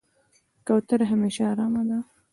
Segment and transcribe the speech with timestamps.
[0.67, 1.97] کوتره همیشه آرامه ده.